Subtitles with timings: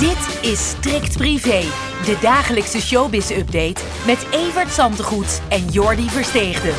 [0.00, 1.60] Dit is Strikt Privé,
[2.04, 6.74] de dagelijkse showbiz-update met Evert Zantegoed en Jordi Versteegden.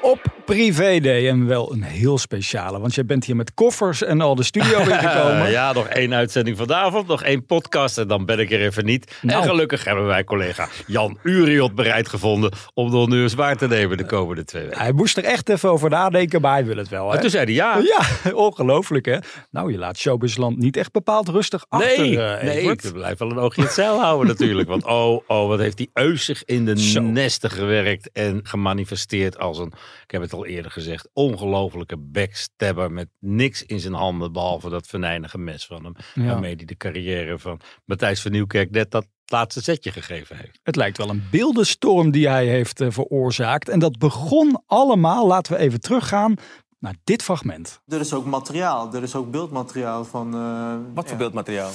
[0.00, 4.20] Op Privé Day en wel een heel speciale, want jij bent hier met koffers en
[4.20, 5.50] al de studio ingekomen.
[5.50, 9.18] ja, nog één uitzending vanavond, nog één podcast en dan ben ik er even niet.
[9.22, 9.42] Nou.
[9.42, 13.96] En gelukkig hebben wij collega Jan Uriot bereid gevonden om de honneurs waar te nemen
[13.96, 14.78] de komende twee weken.
[14.78, 17.08] Hij moest er echt even over nadenken, maar hij wil het wel.
[17.08, 17.14] Hè?
[17.14, 17.78] En toen zei hij ja.
[17.78, 19.18] Ja, ongelooflijk hè.
[19.50, 23.30] Nou, je laat Showbizland niet echt bepaald rustig achter, Nee, eh, nee, ik blijf wel
[23.30, 24.68] een oogje in het zeil houden natuurlijk.
[24.68, 27.00] Want oh, oh, wat heeft die Eus zich in de Zo.
[27.00, 29.72] nesten gewerkt en gemanifesteerd als een,
[30.04, 34.86] ik heb het al eerder gezegd, ongelofelijke backstabber met niks in zijn handen behalve dat
[34.86, 35.94] venijnige mes van hem.
[36.14, 36.24] Ja.
[36.24, 40.58] Waarmee hij de carrière van Matthijs van Nieuwkerk net dat laatste zetje gegeven heeft.
[40.62, 43.68] Het lijkt wel een beeldenstorm die hij heeft eh, veroorzaakt.
[43.68, 46.34] En dat begon allemaal, laten we even teruggaan
[46.78, 47.80] naar dit fragment.
[47.86, 50.34] Er is ook materiaal, er is ook beeldmateriaal van.
[50.34, 51.18] eh, Wat voor ja.
[51.18, 51.70] beeldmateriaal?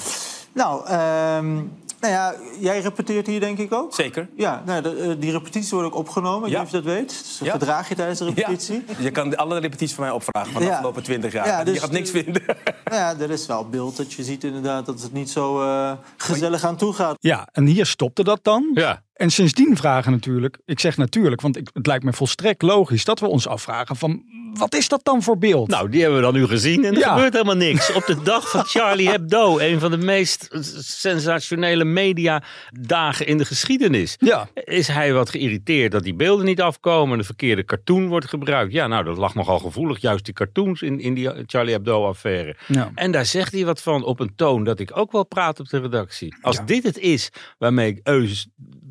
[0.54, 1.54] Nou, ehm,
[2.00, 3.94] nou ja, jij repeteert hier denk ik ook.
[3.96, 4.30] Zeker.
[4.38, 6.64] Ja, nou, de, eh, die repetities worden ook opgenomen, ik Ja.
[6.64, 7.10] weet niet of je dat weet.
[7.10, 7.52] Dus Ja.
[7.52, 8.84] gedraag je tijdens de repetitie.
[9.00, 10.74] Je kan alle repetities van mij opvragen van de Ja.
[10.74, 11.48] afgelopen 20 jaar.
[11.48, 12.42] Ja, dus- je gaat niks vinden.
[12.84, 15.92] Nou ja, er is wel beeld dat je ziet inderdaad dat het niet zo eh,
[16.18, 17.16] gezellig aan toe gaat.
[17.20, 18.72] Ja, en hier stopte dat dan.
[18.74, 23.06] Ja, En sindsdien vragen natuurlijk, ik zeg natuurlijk, want ik, het lijkt me volstrekt logisch
[23.06, 24.24] dat we ons afvragen van
[24.54, 25.68] wat is dat dan voor beeld?
[25.70, 27.14] nou die hebben we dan nu gezien en er Ja.
[27.14, 27.92] gebeurt helemaal niks.
[28.00, 30.48] Op de dag van Charlie Hebdo, een van de meest
[30.80, 34.16] sensationele mediadagen in de geschiedenis.
[34.20, 38.74] ja, Is hij wat geïrriteerd dat die beelden niet afkomen, de verkeerde cartoon wordt gebruikt?
[38.74, 42.56] Ja, nou, dat lag nogal gevoelig, juist die cartoons in, in die Charlie Hebdo-affaire.
[42.68, 42.92] ja.
[42.96, 45.70] En daar zegt hij wat van op een toon dat ik ook wel praat op
[45.70, 46.36] de redactie.
[46.42, 48.48] Als dit het is waarmee Eus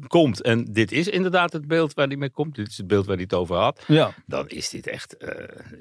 [0.07, 3.07] komt, en dit is inderdaad het beeld waar hij mee komt, dit is het beeld
[3.07, 4.15] waar hij het over had, ja.
[4.27, 5.31] dan is dit echt eh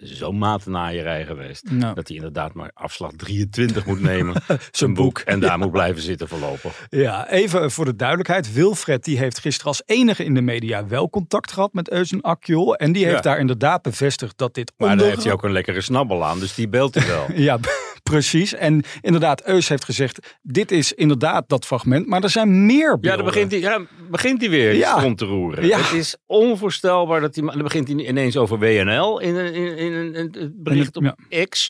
[0.02, 1.72] zo'n matenaaierij geweest.
[1.72, 1.94] Nou.
[1.96, 6.28] Dat hij inderdaad maar afslag 23 moet nemen, zijn boek, en daar moet blijven zitten
[6.28, 6.88] voorlopig.
[6.90, 8.54] Ja, even voor de duidelijkheid.
[8.54, 12.76] Wilfred die heeft gisteren als enige in de media wel contact gehad met Eusen Akjol.
[12.76, 13.22] En die heeft Ja.
[13.22, 15.10] daar inderdaad bevestigd dat dit Maar daar onder...
[15.10, 17.26] heeft hij ook een lekkere snabbel aan, dus die beeldt hij wel.
[17.42, 17.60] Ja,
[18.04, 18.54] precies.
[18.54, 22.08] En inderdaad, Eus heeft gezegd, dit is inderdaad dat fragment.
[22.08, 23.10] Maar er zijn meer beelden.
[23.10, 25.02] Ja, dan begint hij, ja, begint hij weer Ja.
[25.02, 25.66] rond te roeren.
[25.68, 25.78] Ja.
[25.78, 27.46] Het is onvoorstelbaar dat hij...
[27.46, 31.16] Dan begint hij ineens over WNL in een, in, in een- een bericht op
[31.50, 31.70] X.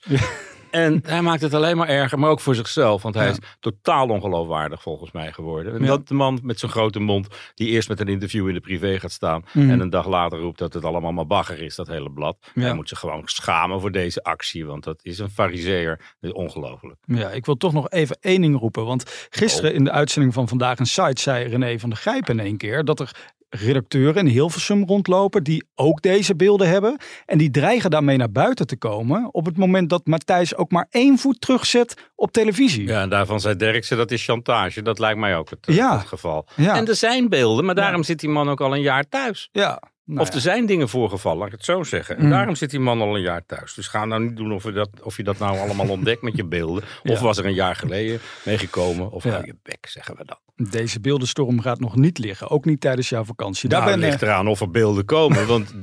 [0.72, 3.02] En hij maakt het alleen maar erger, maar ook voor zichzelf.
[3.02, 3.32] Want hij Ja.
[3.32, 5.74] is totaal ongeloofwaardig volgens mij geworden.
[5.74, 5.86] En Ja.
[5.88, 9.00] dat de man met zo'n grote mond, die eerst met een interview in de privé
[9.00, 9.44] gaat staan...
[9.54, 9.70] Mhm.
[9.70, 12.38] en een dag later roept dat het allemaal maar bagger is, dat hele blad.
[12.54, 12.62] Ja.
[12.62, 15.98] Hij moet zich gewoon schamen voor deze actie, want dat is een fariseer.
[16.20, 16.96] Dat is ongelooflijk.
[17.06, 18.86] Ja, ik wil toch nog even één ding roepen.
[18.86, 22.46] Want gisteren in de uitzending van Vandaag een Site zei René van der Grijpen in
[22.46, 23.12] één keer dat er
[23.56, 26.98] redacteuren in Hilversum rondlopen die ook deze beelden hebben.
[27.26, 30.88] En die dreigen daarmee naar buiten te komen op het moment dat Matthijs ook maar
[30.90, 32.88] één voet terugzet op televisie.
[32.88, 34.82] Ja, en daarvan zei Derksen, dat is chantage.
[34.82, 35.98] Dat lijkt mij ook het, Ja.
[35.98, 36.48] het geval.
[36.56, 36.76] Ja.
[36.76, 39.50] En er zijn beelden, maar daarom zit die man ook al een jaar thuis.
[39.52, 40.34] Ja, nou of ja.
[40.34, 42.18] er zijn dingen voorgevallen, laat ik het zo zeggen.
[42.18, 42.30] En Mm.
[42.30, 43.74] daarom zit die man al een jaar thuis.
[43.74, 46.36] Dus ga nou niet doen of je dat, of je dat nou allemaal ontdekt met
[46.36, 46.84] je beelden.
[47.04, 47.22] Of Ja.
[47.22, 49.12] was er een jaar geleden meegekomen.
[49.12, 49.30] Of Ja.
[49.32, 50.68] hou je bek, zeggen we dan.
[50.70, 52.50] Deze beeldenstorm gaat nog niet liggen.
[52.50, 53.70] Ook niet tijdens jouw vakantie.
[53.70, 55.48] Daar nou, ben, ligt eraan of er beelden komen.
[55.48, 55.74] Want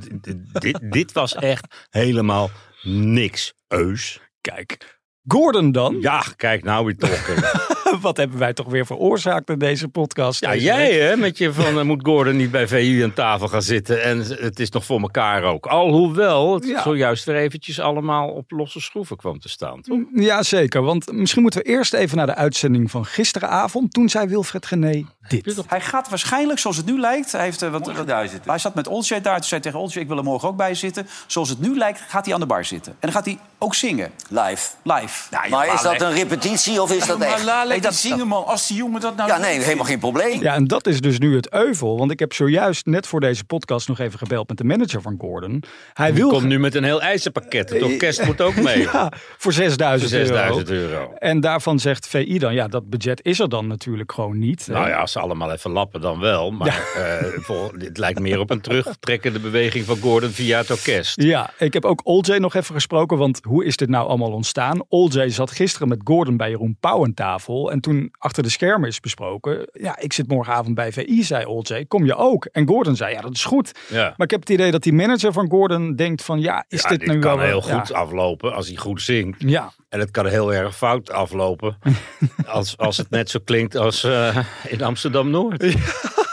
[0.61, 2.49] dit, dit was echt helemaal
[2.83, 3.53] niks.
[3.67, 4.19] Eus.
[4.41, 4.99] Kijk.
[5.27, 5.97] Gordon dan?
[6.01, 7.27] Ja, kijk nou weer toch.
[8.01, 10.39] Wat hebben wij toch weer veroorzaakt in deze podcast?
[10.41, 10.99] Ja, deze jij week?
[11.01, 14.03] hè, met je van eh, moet Gordon niet bij VU aan tafel gaan zitten.
[14.03, 15.65] En het is nog voor elkaar ook.
[15.65, 16.81] Alhoewel het Ja.
[16.81, 19.81] zojuist weer eventjes allemaal op losse schroeven kwam te staan.
[19.81, 19.99] Toch?
[20.13, 20.81] Ja, zeker.
[20.81, 23.93] Want misschien moeten we eerst even naar de uitzending van gisteravond.
[23.93, 25.63] Toen zei Wilfred Gené dit.
[25.67, 27.31] Hij gaat waarschijnlijk, zoals het nu lijkt...
[27.31, 28.07] Hij, heeft, eh, wat, wat-
[28.45, 29.35] hij zat met Olsje daar.
[29.35, 31.07] Toen zei hij tegen Olsje, ik wil er morgen ook bij zitten.
[31.27, 32.91] Zoals het nu lijkt, gaat hij aan de bar zitten.
[32.91, 34.11] En dan gaat hij ook zingen.
[34.29, 34.69] Live.
[34.83, 35.27] Live.
[35.49, 37.45] Maar is dat een repetitie of is dat echt?
[37.79, 38.45] Nee, dat- zingen, man.
[38.45, 39.29] Als die jongen dat nou...
[39.29, 40.41] Ja, nee, helemaal geen probleem.
[40.41, 41.97] Ja, en dat is dus nu het euvel.
[41.97, 45.15] Want ik heb zojuist net voor deze podcast nog even gebeld met de manager van
[45.19, 45.63] Gordon.
[45.93, 47.69] Hij Die wil komt nu met een heel eisenpakket.
[47.69, 48.77] Het orkest moet ook mee.
[48.81, 50.33] Ja, voor 6000 Voor euro.
[50.35, 51.13] 6000 euro.
[51.17, 54.67] En daarvan zegt VI dan, ja, dat budget is er dan natuurlijk gewoon niet.
[54.67, 56.51] Nou ja, als ze allemaal even lappen dan wel.
[56.51, 61.21] Maar eh, vol- dit lijkt meer op een terugtrekkende beweging van Gordon via het orkest.
[61.21, 64.83] Ja, ik heb ook Oljay nog even gesproken, want hoe is dit nou allemaal ontstaan?
[64.87, 68.89] Oljay zat gisteren met Gordon bij Jeroen Pauw aan tafel En toen achter de schermen
[68.89, 69.69] is besproken.
[69.73, 71.85] Ja, ik zit morgenavond bij VI, zei OJ.
[71.87, 72.45] Kom je ook?
[72.45, 73.71] En Gordon zei, ja, dat is goed.
[73.89, 74.03] Ja.
[74.03, 76.89] Maar ik heb het idee dat die manager van Gordon denkt van, ja, is Ja,
[76.89, 77.45] dit, dit nu kan wel...
[77.45, 77.79] heel ja.
[77.79, 79.41] goed aflopen als hij goed zingt.
[79.41, 81.77] Ja, En het kan heel erg fout aflopen.
[82.45, 84.37] als, als het net zo klinkt als eh,
[84.67, 85.63] in Amsterdam-Noord.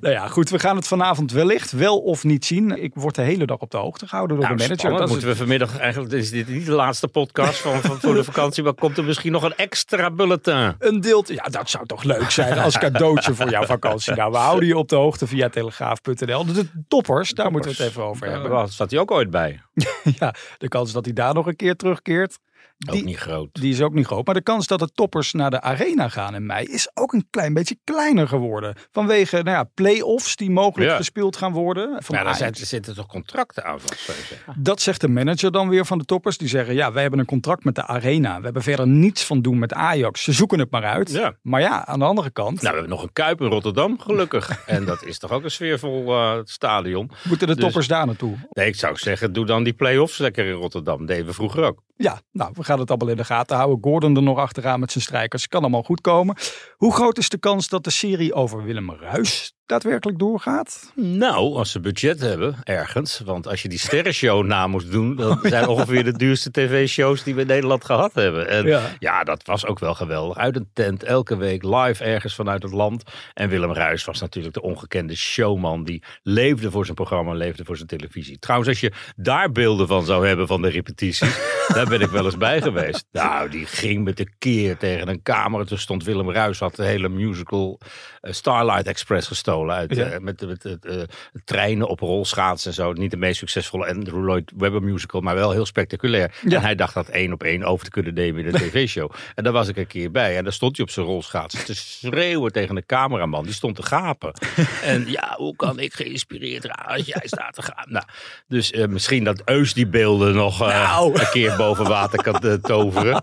[0.00, 0.50] nou ja, goed.
[0.50, 2.82] We gaan het vanavond wellicht wel of niet zien.
[2.82, 4.78] Ik word de hele dag op de hoogte gehouden door Nou, de manager.
[4.80, 5.02] spannend.
[5.02, 8.24] Dat moeten we vanmiddag eigenlijk is dit niet de laatste podcast van, van voor de
[8.24, 10.74] vakantie, maar komt er misschien nog een extra bulletin?
[10.78, 11.34] Een deeltje.
[11.34, 14.14] Ja, dat zou toch leuk zijn als cadeautje voor jouw vakantie.
[14.14, 16.44] Nou, we houden je op de hoogte via telegraaf.nl.
[16.46, 18.50] De toppers, daar moeten we het even over hebben.
[18.50, 19.60] Daar staat hij ook ooit bij.
[20.18, 22.38] Ja, de kans dat hij daar nog een keer terugkeert.
[22.86, 23.48] Ook Die, niet groot.
[23.52, 24.26] die is ook niet groot.
[24.26, 27.26] Maar de kans dat de toppers naar de arena gaan in mei is ook een
[27.30, 28.74] klein beetje kleiner geworden.
[28.90, 30.96] Vanwege nou ja, play-offs die mogelijk Ja.
[30.96, 32.02] gespeeld gaan worden.
[32.02, 34.10] Van Ja, daar er zitten toch contracten aan vast.
[34.56, 36.38] Dat zegt de manager dan weer van de toppers.
[36.38, 38.38] Die zeggen, ja, wij hebben een contract met de arena.
[38.38, 40.22] We hebben verder niets van doen met Ajax.
[40.22, 41.10] Ze zoeken het maar uit.
[41.12, 41.36] Ja.
[41.42, 44.62] Maar ja, aan de andere kant Nou, we hebben nog een Kuip in Rotterdam, gelukkig.
[44.66, 47.10] en dat is toch ook een sfeervol eh, stadion.
[47.28, 48.36] moeten de dus- toppers daar naartoe.
[48.52, 50.98] Nee, ik zou zeggen, doe dan die play-offs lekker in Rotterdam.
[50.98, 51.82] Dat deden we vroeger ook.
[51.96, 53.78] Ja, nou, we gaan het allemaal in de gaten houden.
[53.80, 55.48] Gordon er nog achteraan met zijn strijkers.
[55.48, 56.36] Kan allemaal goed komen.
[56.76, 60.92] Hoe groot is de kans dat de serie over Willem Ruis daadwerkelijk doorgaat?
[60.94, 63.20] Nou, als ze budget hebben, ergens.
[63.24, 67.34] Want als je die sterrenshow na moest doen, dat zijn ongeveer de duurste tv-shows die
[67.34, 68.48] we in Nederland gehad hebben.
[68.48, 68.80] En Ja.
[68.98, 69.24] ja.
[69.24, 70.36] dat was ook wel geweldig.
[70.36, 73.02] Uit een tent, elke week live ergens vanuit het land.
[73.34, 75.84] En Willem Ruis was natuurlijk de ongekende showman.
[75.84, 78.38] Die leefde voor zijn programma, leefde voor zijn televisie.
[78.38, 81.40] Trouwens, als je daar beelden van zou hebben van de repetities,
[81.74, 83.06] daar ben ik wel eens bij geweest.
[83.12, 85.64] Nou, die ging met de keer tegen een camera.
[85.64, 87.80] Toen stond Willem Ruis, had de hele musical
[88.20, 89.28] eh, Starlight Express
[89.66, 89.74] gestolen.
[89.74, 90.04] Uit, Ja.
[90.04, 90.96] eh, met met het, eh,
[91.44, 92.92] treinen op rolschaatsen en zo.
[92.92, 96.34] Niet de meest succesvolle Andrew Lloyd Webber musical, maar wel heel spectaculair.
[96.44, 96.56] Ja.
[96.56, 99.10] En hij dacht dat één op één over te kunnen nemen in de tv-show.
[99.34, 100.36] en daar was ik een keer bij.
[100.36, 103.44] En daar stond hij op zijn rolschaatsen te schreeuwen tegen de cameraman.
[103.44, 104.32] Die stond te gapen.
[104.82, 107.86] en ja, hoe kan ik geïnspireerd raken als jij staat te gaan?
[107.88, 108.04] Nou,
[108.48, 111.14] dus eh, misschien dat Eus die beelden nog eh, Nou.
[111.20, 113.22] een keer boven water kan eh, toveren.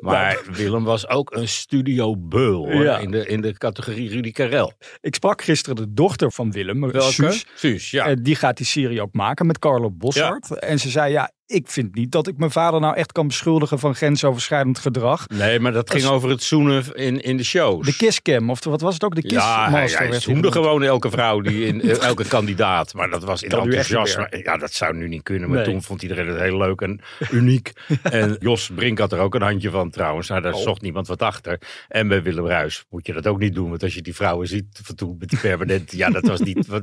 [0.00, 2.98] Maar Willem was ook een studio beul hoor, Ja.
[2.98, 4.72] in, de, in de categorie Rudy Karel.
[5.00, 7.46] Ik sprak gisteren de dochter van Willem, Suus.
[7.54, 8.06] Suus, ja.
[8.06, 10.58] Eh, die gaat die serie ook maken met Carlo Bossart.
[10.58, 13.78] En ze zei, ja, ik vind niet dat ik mijn vader nou echt kan beschuldigen
[13.78, 15.28] van grensoverschrijdend gedrag.
[15.28, 17.86] Nee, maar dat ging over het zoenen in, in de shows.
[17.86, 19.14] De kisscam, of wat was het ook?
[19.14, 20.10] De ja, hij, kissmaster.
[20.10, 22.94] hij zoende gewoon elke vrouw, die in, eh, elke kandidaat.
[22.94, 24.42] Maar dat was in enthousiasme.
[24.44, 25.48] Ja, dat zou nu niet kunnen.
[25.48, 25.66] Maar Nee.
[25.66, 27.00] toen vond iedereen het heel leuk en
[27.30, 27.72] uniek.
[28.02, 30.28] en Jos Brink had er ook een handje van trouwens.
[30.28, 30.52] Nou, Oh.
[30.52, 31.58] daar zocht niemand wat achter.
[31.88, 33.68] En bij Willem Ruis moet je dat ook niet doen.
[33.68, 35.92] Want als je die vrouwen ziet van toen met die permanent.
[35.92, 36.66] ja, dat was niet...
[36.72, 36.82] Wat,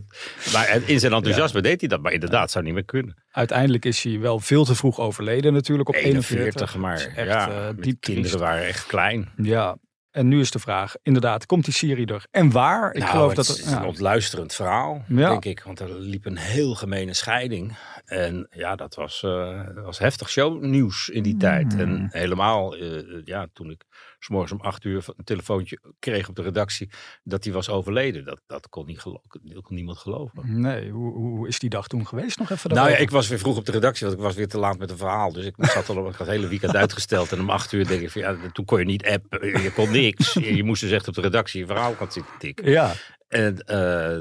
[0.54, 2.02] maar in zijn enthousiasme deed hij dat.
[2.02, 3.16] Maar inderdaad, zou niet meer kunnen.
[3.40, 6.36] Uiteindelijk is hij wel veel te vroeg overleden natuurlijk op 41.
[6.36, 8.36] 41, maar is echt ja, eh, diep kinderen triest.
[8.46, 9.30] waren echt klein.
[9.38, 9.78] Ja,
[10.12, 12.26] en nu is de vraag, inderdaad, komt die serie er?
[12.32, 12.94] En waar?
[12.94, 13.80] Ik nou, geloof het dat is er, ja.
[13.80, 15.30] een ontluisterend verhaal, Ja.
[15.30, 15.62] denk ik.
[15.64, 17.78] Want er liep een heel gemene scheiding.
[18.06, 21.74] En ja, dat was, eh, dat was heftig shownieuws in die tijd.
[21.74, 21.82] Hmm.
[21.82, 23.84] En helemaal, eh, ja, toen ik
[24.20, 26.90] 's morgens om acht uur een telefoontje kreeg op de redactie
[27.24, 28.26] dat hij was overleden.
[28.26, 29.22] Dat, dat kon, niet gelo-
[29.62, 30.62] kon niemand geloven.
[30.62, 32.70] Nee, hoe, hoe is die dag toen geweest nog even?
[32.74, 34.78] Nou ja, ik was weer vroeg op de redactie, want ik was weer te laat
[34.78, 35.32] met een verhaal.
[35.32, 37.32] Dus ik zat al op ik had het hele weekend uitgesteld.
[37.32, 39.62] En om acht uur denk ik van ja, toen kon je niet appen.
[39.62, 40.34] Je kon niks.
[40.34, 42.70] Je, je moest dus echt op de redactie je verhaal gaan zitten tikken.
[42.70, 42.94] Ja,
[43.30, 44.18] En eh,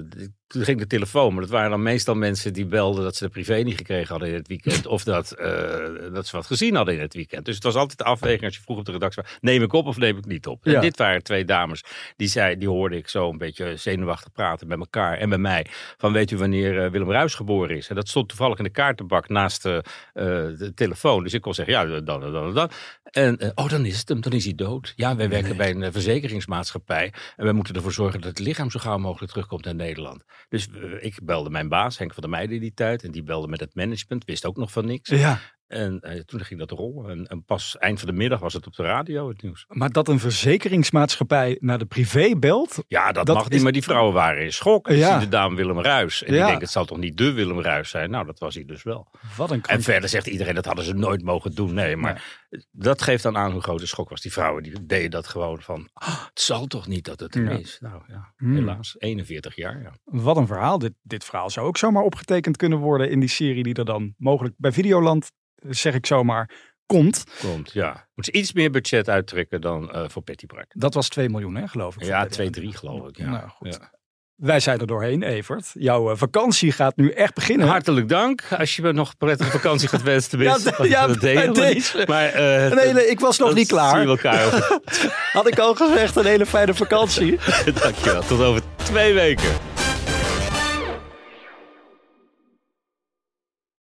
[0.49, 3.31] toen ging de telefoon, maar dat waren dan meestal mensen die belden dat ze de
[3.31, 4.87] privé niet gekregen hadden in het weekend.
[4.87, 7.45] Of dat, eh, dat ze wat gezien hadden in het weekend.
[7.45, 9.73] Dus het was altijd de afweging als je vroeg op de redactie was, neem ik
[9.73, 10.65] op of neem ik niet op?
[10.65, 10.75] Ja.
[10.75, 11.85] En dit waren twee dames,
[12.17, 15.67] die, zei, die hoorde ik zo een beetje zenuwachtig praten met elkaar en met mij.
[15.97, 17.89] Van weet u wanneer eh, Willem Ruis geboren is?
[17.89, 21.23] En dat stond toevallig in de kaartenbak naast de, de telefoon.
[21.23, 22.71] Dus ik kon zeggen, ja, dan, dan, dan, dan.
[23.11, 24.93] En, oh, dan is het hem, dan is hij dood.
[24.97, 27.13] Ja, wij werken bij een verzekeringsmaatschappij.
[27.37, 30.25] En wij moeten ervoor zorgen dat het lichaam zo gauw mogelijk terugkomt naar Nederland.
[30.49, 33.05] Dus eh, ik belde mijn baas, Henk van der Meijden die tijd.
[33.05, 35.09] En die belde met het management, wist ook nog van niks.
[35.09, 35.41] ja.
[35.69, 37.11] En eh, toen ging dat rollen.
[37.11, 39.65] En, en pas eind van de middag was het op de radio, het nieuws.
[39.69, 43.83] Maar dat een verzekeringsmaatschappij naar de privé belt, Ja, dat, Dat mag niet, maar die
[43.83, 44.89] vrouwen waren in schok.
[44.89, 44.95] Ja.
[44.95, 45.11] Ja.
[45.19, 46.23] Zie de dame Willem Ruis.
[46.23, 46.47] En Ja.
[46.51, 48.11] die het zal toch niet de Willem Ruis zijn?
[48.11, 49.09] Nou, dat was hij dus wel.
[49.37, 51.75] wat een En verder zegt iedereen, dat hadden ze nooit mogen doen.
[51.75, 54.21] Nee, maar dat geeft dan aan hoe groot de schok was.
[54.21, 57.51] Die vrouwen die deden dat gewoon van, "Ah, het zal toch niet dat het er
[57.61, 57.79] is?
[57.81, 58.55] Nou ja, Hmm.
[58.55, 59.81] helaas, 41 jaar.
[59.83, 59.93] Ja.
[60.05, 60.79] Wat een verhaal.
[60.79, 64.15] Dit, dit verhaal zou ook zomaar opgetekend kunnen worden in die serie die er dan
[64.19, 65.31] mogelijk bij Videoland,
[65.69, 66.51] zeg ik zomaar,
[66.87, 67.25] komt.
[67.41, 68.09] Komt, ja.
[68.15, 70.67] Moet ze iets meer budget uittrekken dan eh, voor Petty Bart.
[70.69, 72.05] Dat was 2 miljoen, hè, geloof ik.
[72.05, 72.61] Ja, voor 2, Petty.
[72.61, 73.17] 3 geloof ik.
[73.17, 73.29] Ja.
[73.31, 73.75] Nou, goed.
[73.75, 73.97] Ja.
[74.35, 75.71] Wij zijn er doorheen, Evert.
[75.73, 77.67] Jouw eh, vakantie gaat nu echt beginnen.
[77.67, 78.43] Hartelijk dank.
[78.59, 80.75] Als je me nog prettige vakantie gaat wensen, tenminste.
[80.79, 82.05] Ja, ja, dat deze.
[82.07, 84.07] Maar, eh, Nee, nee, ik was nog niet klaar.
[84.07, 84.79] elkaar.
[85.33, 87.39] Had ik al gezegd, een hele fijne vakantie.
[87.83, 88.23] Dankjewel.
[88.23, 89.68] Tot over twee weken.